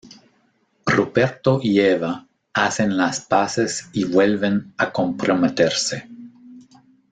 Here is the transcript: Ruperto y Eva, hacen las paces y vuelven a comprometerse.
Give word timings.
Ruperto 0.87 1.59
y 1.61 1.79
Eva, 1.79 2.25
hacen 2.53 2.97
las 2.97 3.21
paces 3.23 3.87
y 3.93 4.05
vuelven 4.05 4.73
a 4.79 4.91
comprometerse. 4.91 6.09